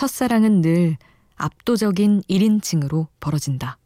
[0.00, 0.96] 첫사랑은 늘
[1.36, 3.76] 압도적인 1인칭으로 벌어진다.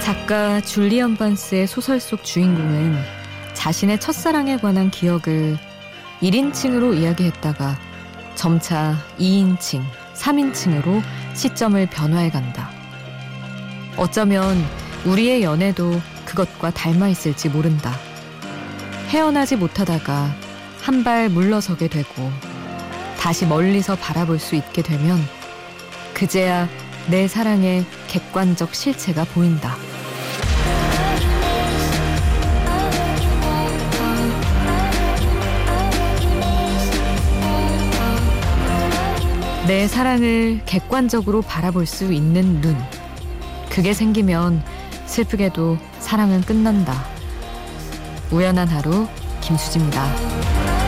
[0.00, 2.94] 작가 줄리언 반스의 소설 속 주인공은
[3.54, 5.58] 자신의 첫사랑에 관한 기억을
[6.22, 7.78] 1인칭으로 이야기했다가
[8.34, 9.82] 점차 2인칭,
[10.14, 11.02] 3인칭으로
[11.34, 12.70] 시점을 변화해 간다.
[13.96, 14.56] 어쩌면
[15.04, 17.92] 우리의 연애도 그것과 닮아 있을지 모른다.
[19.08, 20.34] 헤어나지 못하다가
[20.82, 22.32] 한 발 물러서게 되고
[23.18, 25.18] 다시 멀리서 바라볼 수 있게 되면
[26.14, 26.68] 그제야
[27.08, 29.76] 내 사랑의 객관적 실체가 보인다.
[39.68, 42.74] 내 사랑을 객관적으로 바라볼 수 있는 눈.
[43.68, 44.62] 그게 생기면
[45.04, 47.04] 슬프게도 사랑은 끝난다.
[48.32, 49.06] 우연한 하루
[49.42, 50.87] 김수지입니다.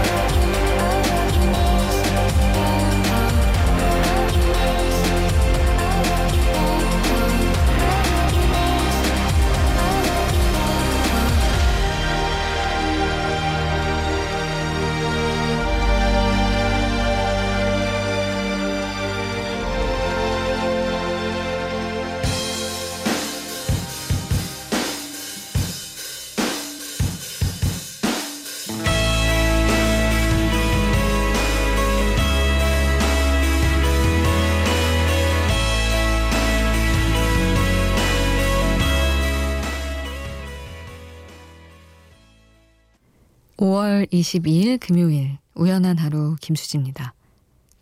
[43.60, 47.12] 5월 22일 금요일 우연한 하루 김수지입니다.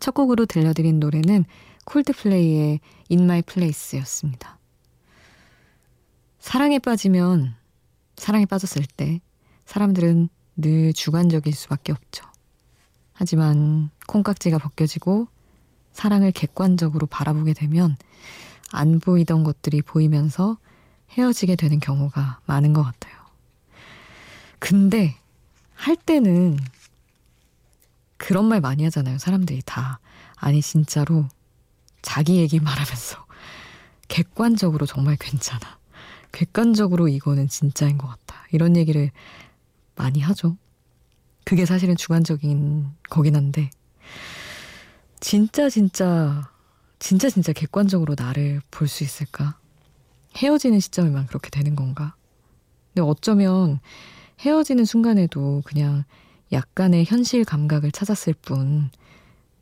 [0.01, 1.45] 첫 곡으로 들려드린 노래는
[1.85, 4.59] 콜드플레이의 In My Place였습니다.
[6.37, 7.55] 사랑에 빠지면
[8.17, 9.21] 사랑에 빠졌을 때
[9.65, 10.27] 사람들은
[10.57, 12.25] 늘 주관적일 수밖에 없죠.
[13.13, 15.29] 하지만 콩깍지가 벗겨지고
[15.93, 17.95] 사랑을 객관적으로 바라보게 되면
[18.73, 20.57] 안 보이던 것들이 보이면서
[21.11, 23.15] 헤어지게 되는 경우가 많은 것 같아요.
[24.59, 25.18] 근데
[25.79, 26.59] 할 때는
[28.17, 29.17] 그런 말 많이 하잖아요.
[29.17, 29.99] 사람들이 다.
[30.35, 31.25] 아니, 진짜로
[32.01, 33.25] 자기 얘기 말하면서
[34.09, 35.79] 객관적으로 정말 괜찮아.
[36.33, 38.45] 객관적으로 이거는 진짜인 것 같다.
[38.51, 39.09] 이런 얘기를
[39.95, 40.57] 많이 하죠.
[41.45, 43.71] 그게 사실은 주관적인 거긴 한데,
[45.21, 46.51] 진짜, 진짜,
[46.99, 49.57] 진짜, 진짜 객관적으로 나를 볼 수 있을까?
[50.35, 52.15] 헤어지는 시점에만 그렇게 되는 건가?
[52.93, 53.79] 근데 어쩌면
[54.39, 56.05] 헤어지는 순간에도 그냥
[56.51, 58.89] 약간의 현실 감각을 찾았을 뿐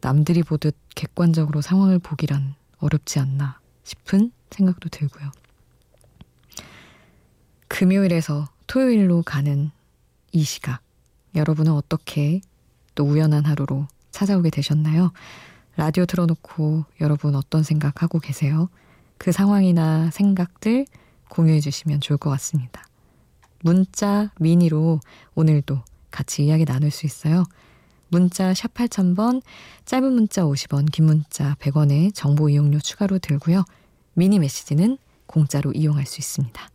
[0.02, 5.32] 남들이 보듯 객관적으로 상황을 보기란 어렵지 않나 싶은 생각도 들고요.
[7.68, 9.72] 금요일에서 토요일로 가는
[10.32, 10.82] 이 시각,
[11.36, 12.42] 여러분은 어떻게
[12.96, 15.12] 또 우연한 하루로 찾아오게 되셨나요?
[15.76, 18.70] 라디오 틀어놓고 여러분 어떤 생각하고 계세요?
[19.18, 20.86] 그 상황이나 생각들
[21.30, 22.87] 공유해 주시면 좋을 것 같습니다.
[23.62, 25.00] 문자 미니로
[25.36, 27.44] 오늘도 같이 이야기 나눌 수 있어요.
[28.10, 29.42] 문자 샵 8000번,
[29.86, 33.64] 짧은 문자 50원, 긴 문자 100원에 정보 이용료 추가로 들고요.
[34.14, 36.70] 미니 메시지는 공짜로 이용할 수 있습니다.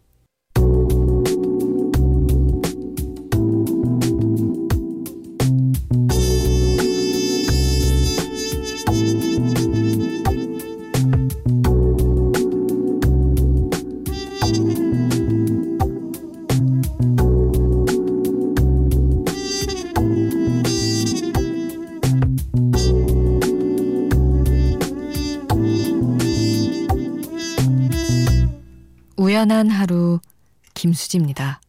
[29.42, 30.20] 우연한 하루
[30.74, 31.60] 김수지입니다.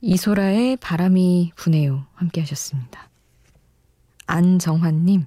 [0.00, 2.06] 이소라의 바람이 부네요.
[2.14, 3.05] 함께 하셨습니다.
[4.36, 5.24] 안정환님,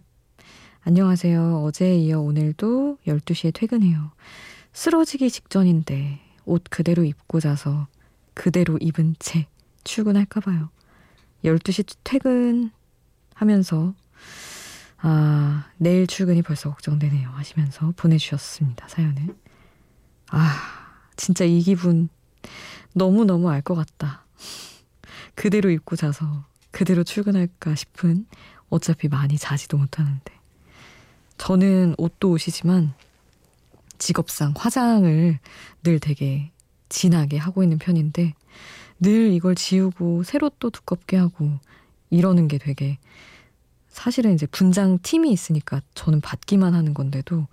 [0.81, 1.63] 안녕하세요.
[1.63, 4.11] 어제에 이어 오늘도 12시에 퇴근해요.
[4.71, 7.87] 쓰러지기 직전인데 옷 그대로 입고 자서
[8.35, 9.47] 그대로 입은 채
[9.83, 10.69] 출근할까봐요.
[11.43, 13.95] 12시 퇴근하면서,
[14.97, 17.31] 아, 내일 출근이 벌써 걱정되네요.
[17.31, 18.89] 하시면서 보내주셨습니다.
[18.89, 19.35] 사연을.
[20.29, 20.55] 아,
[21.15, 22.09] 진짜 이 기분
[22.93, 24.27] 너무너무 알 것 같다.
[25.33, 28.27] 그대로 입고 자서 그대로 출근할까 싶은
[28.69, 30.39] 어차피 많이 자지도 못하는데.
[31.37, 32.93] 저는 옷도 옷이지만
[33.97, 35.39] 직업상 화장을
[35.83, 36.51] 늘 되게
[36.89, 38.33] 진하게 하고 있는 편인데
[38.99, 41.51] 늘 이걸 지우고 새로 또 두껍게 하고
[42.09, 42.97] 이러는 게 되게
[43.87, 47.47] 사실은 이제 분장 팀이 있으니까 저는 받기만 하는 건데도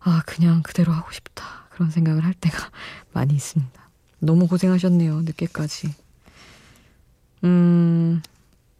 [0.00, 2.70] 아 그냥 그대로 하고 싶다 그런 생각을 할 때가
[3.12, 3.90] 많이 있습니다.
[4.20, 5.94] 너무 고생하셨네요 늦게까지.
[7.44, 8.22] 음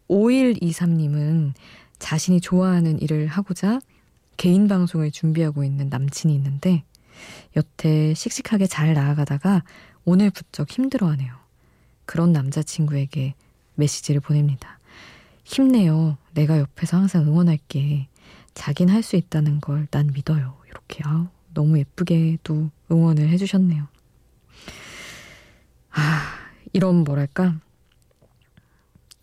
[0.09, 1.53] 5123님은
[1.99, 3.79] 자신이 좋아하는 일을 하고자
[4.37, 6.83] 개인 방송을 준비하고 있는 남친이 있는데
[7.55, 9.63] 여태 씩씩하게 잘 나아가다가
[10.03, 11.33] 오늘 부쩍 힘들어하네요.
[12.05, 13.33] 그런 남자친구에게
[13.75, 14.79] 메시지를 보냅니다.
[15.43, 16.17] 힘내요.
[16.33, 18.07] 내가 옆에서 항상 응원할게.
[18.53, 20.57] 자긴 할 수 있다는 걸 난 믿어요.
[20.69, 23.87] 이렇게 아 너무 예쁘게도 응원을 해주셨네요.
[25.91, 26.21] 아
[26.73, 27.55] 이런 뭐랄까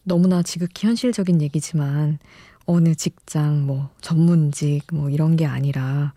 [0.04, 2.18] 너무나 지극히 현실적인 얘기지만
[2.66, 6.12] 어느 직장 뭐 전문직 뭐 이런 게 아니라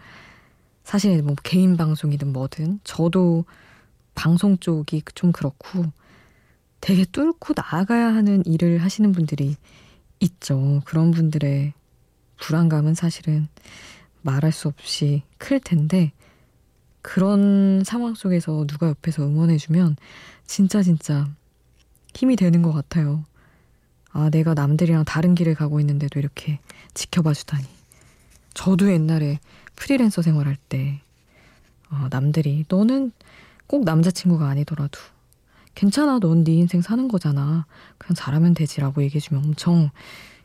[0.84, 3.46] 사실 뭐 개인 방송이든 뭐든 저도
[4.14, 5.86] 방송 쪽이 좀 그렇고
[6.82, 9.56] 되게 뚫고 나아가야 하는 일을 하시는 분들이
[10.20, 10.81] 있죠.
[10.86, 11.74] 그런 분들의
[12.38, 13.48] 불안감은 사실은
[14.22, 16.12] 말할 수 없이 클 텐데
[17.02, 19.96] 그런 상황 속에서 누가 옆에서 응원해주면
[20.46, 21.28] 진짜 진짜
[22.16, 23.24] 힘이 되는 것 같아요.
[24.18, 26.60] 아, 내가 남들이랑 다른 길을 가고 있는데도 이렇게
[26.94, 27.66] 지켜봐 주다니.
[28.54, 29.42] 저도 옛날에
[29.76, 31.02] 프리랜서 생활할 때,
[31.90, 33.12] 어, 남들이, 너는
[33.68, 34.98] 꼭 남자친구가 아니더라도,
[35.76, 37.66] 괜찮아, 넌 네 인생 사는 거잖아.
[37.98, 39.90] 그냥 잘하면 되지라고 얘기해주면 엄청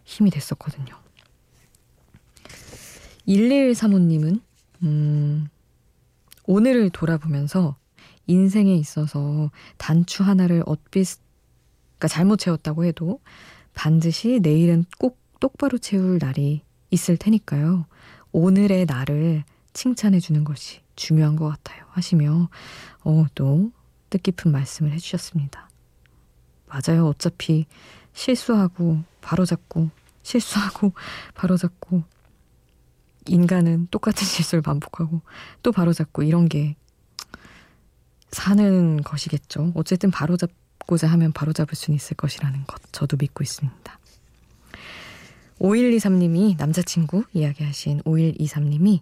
[0.02, 0.92] 힘이 됐었거든요.
[3.28, 4.40] 1135님은,
[4.82, 5.48] 음,
[6.44, 7.76] 오늘을 돌아보면서
[8.26, 11.20] 인생에 있어서 단추 하나를 엇비슷,
[11.98, 13.20] 그러니까 잘못 채웠다고 해도
[13.74, 17.86] 반드시 내일은 꼭 똑바로 채울 날이 있을 테니까요.
[18.32, 21.84] 오늘의 날을 칭찬해 주는 것이 중요한 것 같아요.
[21.90, 22.48] 하시며,
[23.04, 23.72] 어, 또
[24.10, 25.70] 뜻깊은 말씀을 해주셨습니다.
[26.66, 27.06] 맞아요.
[27.08, 27.66] 어차피
[28.12, 29.90] 실수하고 바로잡고
[30.22, 30.92] 실수하고
[31.34, 32.02] 바로잡고
[33.26, 35.20] 인간은 똑같은 실수를 반복하고
[35.62, 36.76] 또 바로잡고 이런 게
[38.30, 39.72] 사는 것이겠죠.
[39.74, 43.98] 어쨌든 바로잡 잡고자 하면 바로 잡을 수는 있을 것이라는 것 저도 믿고 있습니다.
[45.60, 49.00] 5123님이 남자친구 이야기하신 5123님이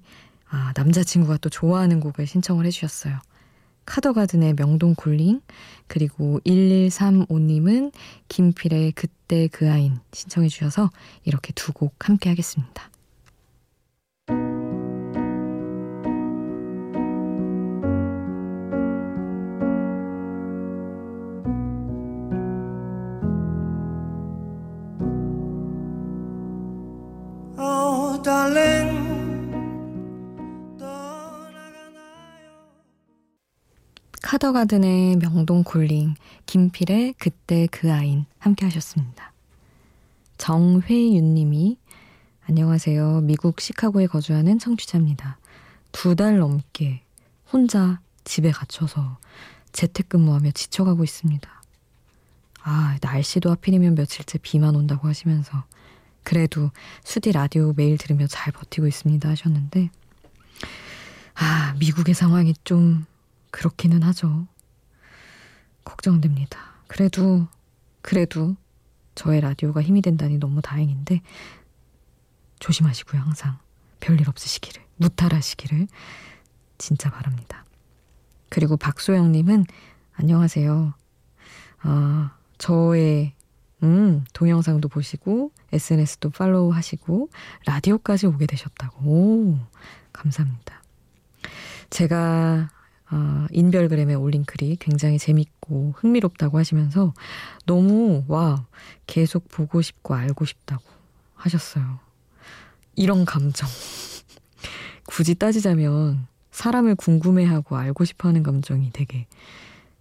[0.51, 3.19] 아, 남자친구가 또 좋아하는 곡을 신청을 해주셨어요.
[3.85, 5.41] 카더가든의 명동 콜링
[5.87, 7.93] 그리고 1135님은
[8.29, 10.91] 김필의 그때 그 아인 신청해 주셔서
[11.25, 12.91] 이렇게 두 곡 함께 하겠습니다.
[34.39, 36.15] 카더가든의 명동 콜링,
[36.47, 39.33] 김필의 그때 그 아인 함께 하셨습니다.
[40.37, 41.77] 정회윤 님이
[42.47, 43.23] 안녕하세요.
[43.23, 45.39] 미국 시카고에 거주하는 청취자입니다.
[45.91, 47.03] 두 달 넘게
[47.53, 49.19] 혼자 집에 갇혀서
[49.73, 51.63] 재택근무하며 지쳐가고 있습니다.
[52.63, 55.65] 아, 날씨도 하필이면 며칠째 비만 온다고 하시면서
[56.23, 56.71] 그래도
[57.03, 59.91] 수디 라디오 매일 들으며 잘 버티고 있습니다 하셨는데
[61.35, 63.05] 아, 미국의 상황이 좀
[63.51, 64.47] 그렇기는 하죠.
[65.85, 66.59] 걱정됩니다.
[66.87, 67.49] 그래도,
[68.03, 68.57] 그래도
[69.15, 71.23] 저의 라디오가 힘이 된다니 너무 다행인데,
[72.61, 73.59] 조심하시고요, 항상.
[74.01, 75.89] 별일 없으시기를, 무탈하시기를
[76.79, 77.65] 진짜 바랍니다.
[78.49, 79.67] 그리고 박소영님은,
[80.15, 80.95] 안녕하세요.
[81.81, 83.35] 아, 저의,
[83.83, 87.29] 음, 동영상도 보시고, SNS도 팔로우 하시고,
[87.67, 89.05] 라디오까지 오게 되셨다고.
[89.05, 89.59] 오,
[90.13, 90.83] 감사합니다.
[91.91, 92.71] 제가
[93.11, 97.15] 아, 인별그램에 올린 글이 굉장히 재밌고 흥미롭다고 하시면서
[97.65, 98.67] 너무 와
[99.07, 100.83] 계속 보고 싶고 알고 싶다고
[101.35, 102.01] 하셨어요.
[102.97, 103.69] 이런 감정.
[105.07, 109.27] 굳이 따지자면 사람을 궁금해하고 알고 싶어하는 감정이 되게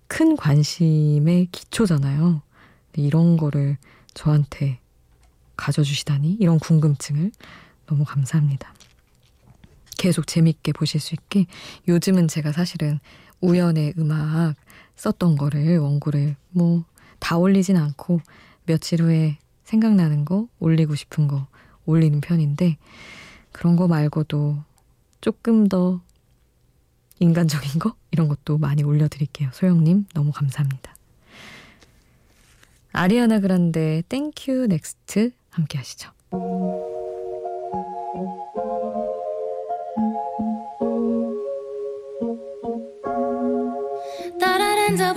[0.08, 2.42] 큰 관심의 기초잖아요.
[2.96, 3.78] 이런 거를
[4.16, 4.80] 저한테
[5.56, 7.32] 가져주시다니 이런 궁금증을
[7.86, 8.74] 너무 감사합니다.
[9.98, 11.46] 계속 재밌게 보실 수 있게
[11.88, 13.00] 요즘은 제가 사실은
[13.42, 14.56] 우연의 음악
[14.96, 16.86] 썼던 거를 원고를 뭐
[17.20, 18.22] 다 올리진 않고
[18.66, 21.48] 며칠 후에 생각나는 거 올리고 싶은 거
[21.86, 22.78] 올리는 편인데
[23.52, 24.64] 그런 거 말고도
[25.22, 26.02] 조금 더
[27.20, 29.50] 인간적인 거 이런 것도 많이 올려드릴게요.
[29.54, 30.94] 소영님 너무 감사합니다.
[32.92, 36.12] 아리아나 그란데 땡큐 넥스트 함께 하시죠.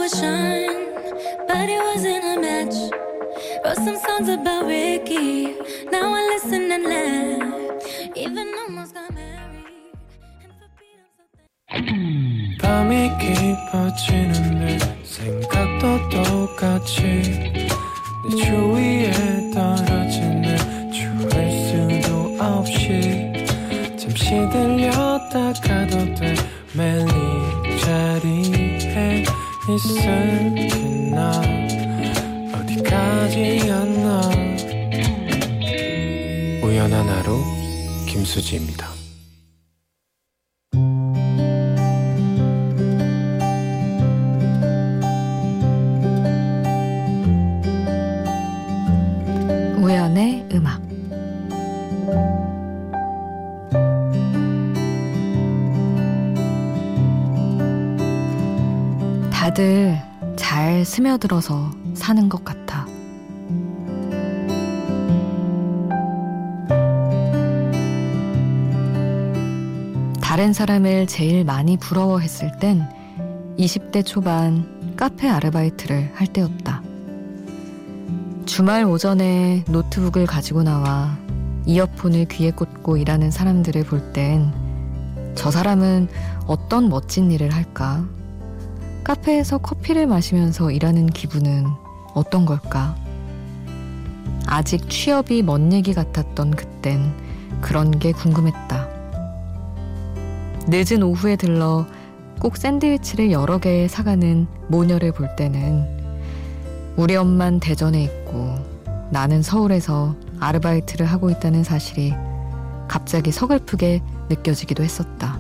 [0.01, 2.75] But it wasn't a match.
[3.63, 5.53] Wrote some songs about Ricky.
[5.93, 8.17] Now I listen and laugh.
[8.17, 9.67] Even almost got married.
[12.63, 17.03] 밤이 깊어지는데 생각도 똑같이
[17.53, 19.13] 내 주위에
[19.53, 21.31] 떨어지는 추울
[22.01, 23.31] 수도 없이
[23.99, 26.35] 잠시 들렸다 가도 돼
[26.73, 27.10] 매일 자리에
[29.75, 31.41] 있을게나
[32.55, 34.31] 어디까지였나
[36.63, 37.43] 우연한 하루
[38.07, 38.90] 김수지입니다.
[60.91, 62.85] 스며들어서 사는 것 같아.
[70.21, 72.83] 다른 사람을 제일 많이 부러워했을 땐
[73.57, 76.83] 20대 초반 카페 아르바이트를 할 때였다.
[78.47, 81.17] 주말 오전에 노트북을 가지고 나와
[81.67, 84.53] 이어폰을 귀에 꽂고 일하는 사람들을 볼 땐
[85.37, 86.09] 저 사람은
[86.47, 88.05] 어떤 멋진 일을 할까
[89.05, 91.67] 카페에서 커피를 마시면서 일하는 기분은
[92.15, 92.97] 어떤 걸까?
[94.47, 97.13] 아직 취업이 먼 얘기 같았던 그땐
[97.61, 98.89] 그런 게 궁금했다.
[100.69, 101.87] 늦은 오후에 들러
[102.41, 105.87] 꼭 샌드위치를 여러 개 사가는 모녀를 볼 때는
[106.97, 108.55] 우리 엄만 대전에 있고
[109.11, 112.15] 나는 서울에서 아르바이트를 하고 있다는 사실이
[112.89, 115.39] 갑자기 서글프게 느껴지기도 했었다.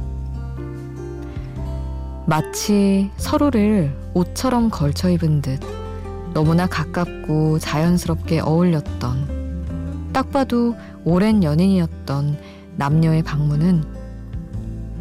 [2.30, 5.58] 마치 서로를 옷처럼 걸쳐 입은 듯
[6.32, 12.38] 너무나 가깝고 자연스럽게 어울렸던 딱 봐도 오랜 연인이었던
[12.76, 13.82] 남녀의 방문은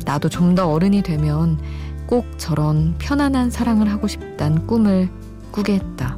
[0.05, 1.59] 나도 좀 더 어른이 되면
[2.07, 5.07] 꼭 저런 편안한 사랑을 하고 싶단 꿈을
[5.51, 6.17] 꾸게 했다.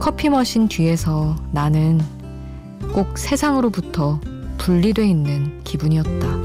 [0.00, 2.00] 커피 머신 뒤에서 나는
[2.92, 4.18] 꼭 세상으로부터
[4.58, 6.41] 분리돼 있는 기분이었다.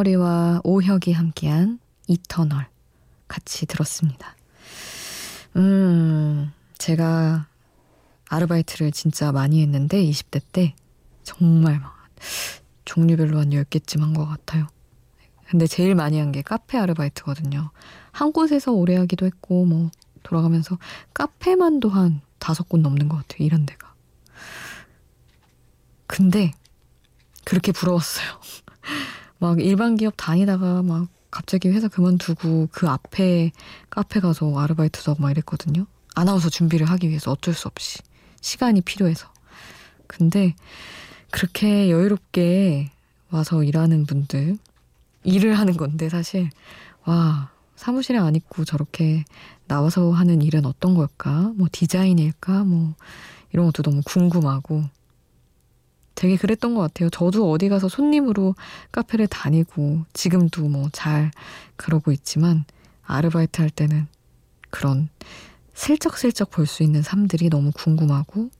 [0.00, 2.66] 이머리와 오혁이 함께한 이터널
[3.28, 4.34] 같이 들었습니다.
[5.56, 7.46] 음, 제가
[8.28, 10.74] 아르바이트를 진짜 많이 했는데 20대 때
[11.22, 11.94] 정말 막
[12.84, 14.66] 종류별로 한 10개쯤 한 것 같아요.
[15.48, 17.70] 근데 제일 많이 한 게 카페 아르바이트거든요.
[18.12, 19.90] 한 곳에서 오래 하기도 했고 뭐
[20.22, 20.78] 돌아가면서
[21.12, 23.44] 카페만도 한 다섯 곳 넘는 것 같아요.
[23.44, 23.92] 이런 데가.
[26.06, 26.52] 근데
[27.44, 28.26] 그렇게 부러웠어요.
[29.40, 33.50] 막 일반 기업 다니다가 막 갑자기 회사 그만두고 그 앞에
[33.88, 35.86] 카페 가서 아르바이트도 하고 막 이랬거든요.
[36.14, 37.98] 아나운서 준비를 하기 위해서 어쩔 수 없이
[38.40, 39.28] 시간이 필요해서.
[40.06, 40.54] 근데
[41.30, 42.90] 그렇게 여유롭게
[43.30, 44.58] 와서 일하는 분들
[45.24, 46.50] 일을 하는 건데 사실
[47.04, 49.24] 와 사무실에 안 있고 저렇게
[49.66, 51.52] 나와서 하는 일은 어떤 걸까?
[51.56, 52.64] 뭐 디자인일까?
[52.64, 52.94] 뭐
[53.52, 54.84] 이런 것도 너무 궁금하고
[56.14, 57.08] 되게 그랬던 것 같아요.
[57.10, 58.54] 저도 어디 가서 손님으로
[58.92, 61.30] 카페를 다니고 지금도 뭐 잘
[61.76, 62.64] 그러고 있지만
[63.04, 64.06] 아르바이트 할 때는
[64.70, 65.08] 그런
[65.74, 68.50] 슬쩍슬쩍 볼 수 있는 삶들이 너무 궁금하고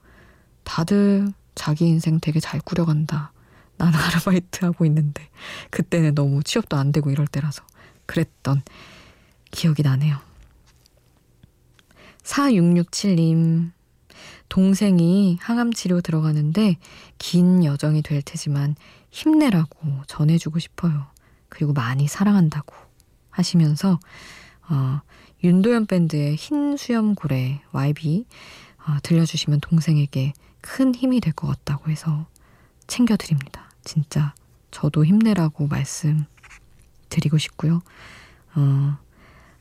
[0.63, 3.31] 다들 자기 인생 되게 잘 꾸려간다.
[3.77, 5.27] 나는 아르바이트 하고 있는데
[5.69, 7.63] 그때는 너무 취업도 안 되고 이럴 때라서
[8.07, 8.63] 그랬던
[9.51, 10.17] 기억이 나네요.
[12.23, 13.71] 4667님
[14.51, 16.75] 동생이 항암 치료 들어가는데
[17.17, 18.75] 긴 여정이 될 테지만
[19.09, 21.07] 힘내라고 전해주고 싶어요.
[21.47, 22.75] 그리고 많이 사랑한다고
[23.29, 23.97] 하시면서
[24.69, 24.99] 어,
[25.41, 28.25] 윤도현 밴드의 흰 수염 고래 YB
[28.83, 32.27] 아, 들려주시면 동생에게 큰 힘이 될 것 같다고 해서
[32.87, 33.69] 챙겨드립니다.
[33.85, 34.35] 진짜
[34.69, 37.81] 저도 힘내라고 말씀드리고 싶고요.
[38.55, 38.97] 어,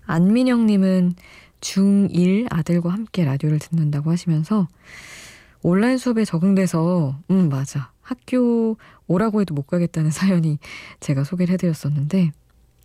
[0.07, 1.15] 안민영님은
[1.61, 4.69] 중1 아들과 함께 라디오를 듣는다고 하시면서
[5.63, 7.93] 온라인 수업에 적응돼서, 음, 맞아.
[8.01, 8.77] 학교
[9.07, 10.59] 오라고 해도 못 가겠다는 사연이
[11.01, 12.33] 제가 소개를 해드렸었는데,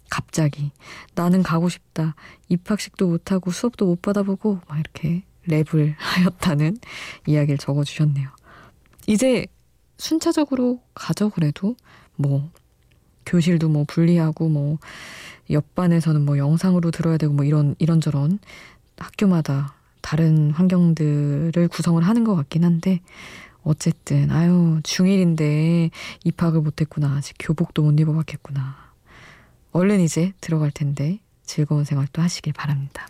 [0.09, 0.71] 갑자기
[1.15, 2.15] 나는 가고 싶다.
[2.49, 6.77] 입학식도 못하고 수업도 못 받아보고, 막 이렇게 랩을 하였다는
[7.27, 8.29] 이야기를 적어주셨네요.
[9.07, 9.45] 이제
[9.97, 11.75] 순차적으로 가죠, 그래도.
[12.17, 12.51] 뭐,
[13.25, 14.77] 교실도 뭐 분리하고, 뭐,
[15.49, 18.39] 옆반에서는 뭐 영상으로 들어야 되고, 뭐 이런, 이런저런
[18.97, 23.01] 학교마다 다른 환경들을 구성을 하는 것 같긴 한데,
[23.63, 25.89] 어쨌든, 아유, 중1인데
[26.23, 27.15] 입학을 못했구나.
[27.15, 28.85] 아직 교복도 못 입어봤겠구나.
[29.71, 33.07] 얼른 이제 들어갈 텐데 즐거운 생활 또 하시길 바랍니다.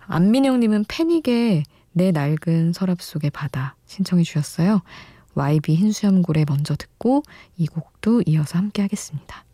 [0.00, 4.82] 안민영님은 패닉의 내 낡은 서랍 속의 바다 신청해 주셨어요.
[5.34, 7.22] YB 흰수염고래 먼저 듣고
[7.56, 9.44] 이 곡도 이어서 함께 하겠습니다.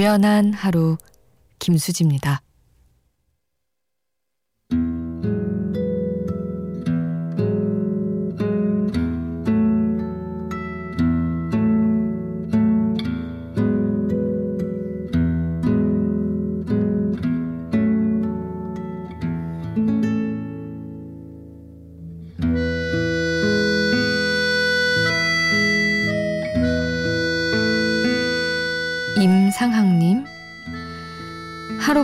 [0.00, 0.96] 우연한 하루
[1.58, 2.40] 김수지입니다.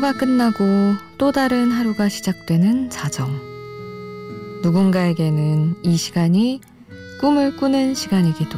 [0.06, 3.40] 하루가 끝나고 또 다른 하루가 시작되는 자정.
[4.62, 6.60] 누군가에게는 이 시간이
[7.20, 8.56] 꿈을 꾸는 시간이기도,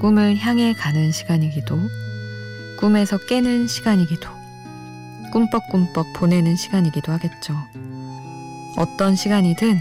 [0.00, 1.76] 꿈을 향해 가는 시간이기도,
[2.78, 4.28] 꿈에서 깨는 시간이기도,
[5.32, 7.54] 꿈뻑꿈뻑 보내는 시간이기도 하겠죠.
[8.76, 9.80] 어떤 시간이든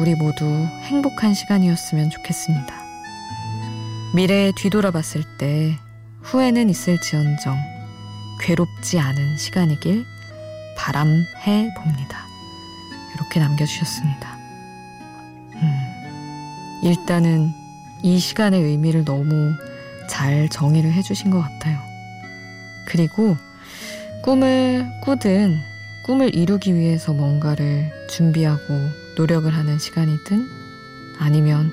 [0.00, 0.44] 우리 모두
[0.82, 2.74] 행복한 시간이었으면 좋겠습니다.
[4.16, 5.78] 미래에 뒤돌아봤을 때
[6.22, 7.56] 후회는 있을지언정
[8.40, 10.15] 괴롭지 않은 시간이길
[10.76, 12.26] 바람해 봅니다.
[13.14, 14.36] 이렇게 남겨주셨습니다.
[15.54, 17.52] 음, 일단은
[18.02, 19.54] 이 시간의 의미를 너무
[20.08, 21.78] 잘 정의를 해주신 것 같아요.
[22.86, 23.36] 그리고
[24.22, 25.58] 꿈을 꾸든
[26.04, 28.62] 꿈을 이루기 위해서 뭔가를 준비하고
[29.16, 30.48] 노력을 하는 시간이든
[31.18, 31.72] 아니면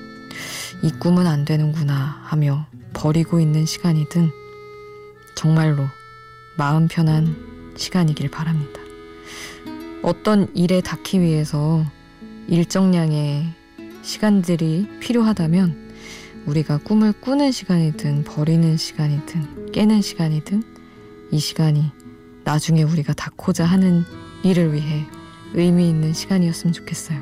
[0.82, 4.32] 이 꿈은 안 되는구나 하며 버리고 있는 시간이든
[5.36, 5.88] 정말로
[6.58, 7.36] 마음 편한
[7.76, 8.83] 시간이길 바랍니다.
[10.02, 11.86] 어떤 일에 닿기 위해서
[12.48, 13.46] 일정량의
[14.02, 15.94] 시간들이 필요하다면
[16.46, 20.64] 우리가 꿈을 꾸는 시간이든 버리는 시간이든 깨는 시간이든
[21.32, 21.92] 이 시간이
[22.44, 24.04] 나중에 우리가 닿고자 하는
[24.44, 25.06] 일을 위해
[25.54, 27.20] 의미 있는 시간이었으면 좋겠어요.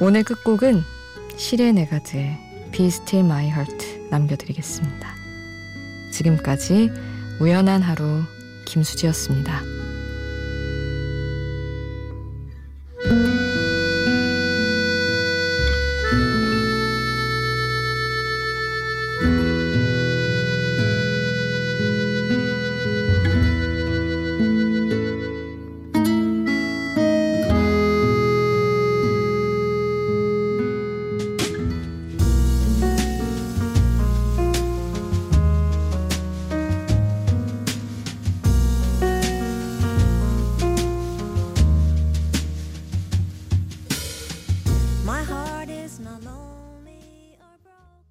[0.00, 0.82] 오늘 끝곡은
[1.36, 2.38] 시레 네가드의
[2.72, 5.14] Be Still My Heart 남겨드리겠습니다.
[6.12, 6.90] 지금까지
[7.38, 8.22] 우연한 하루
[8.64, 9.79] 김수지였습니다.